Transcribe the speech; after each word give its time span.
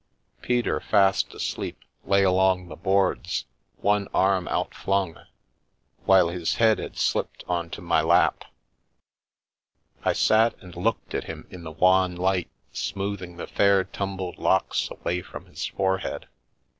Peter, 0.41 0.79
fast 0.79 1.31
asleep, 1.35 1.77
lay 2.05 2.23
along 2.23 2.69
the 2.69 2.75
boards, 2.75 3.45
one 3.81 4.07
arm 4.15 4.47
outflung, 4.47 5.15
while 6.05 6.29
his 6.29 6.55
head 6.55 6.79
had 6.79 6.97
slipped 6.97 7.43
on 7.47 7.69
to 7.69 7.83
my 7.83 8.01
lap. 8.01 8.45
I 10.03 10.13
sat 10.13 10.55
and 10.59 10.75
looked 10.75 11.13
at 11.13 11.25
him 11.25 11.45
in 11.51 11.63
the 11.63 11.71
wan 11.71 12.15
light, 12.15 12.49
smoothing 12.73 13.37
the 13.37 13.45
fair 13.45 13.83
tumbled 13.83 14.39
locks 14.39 14.89
away 14.89 15.21
from 15.21 15.45
his 15.45 15.67
forehead. 15.67 16.27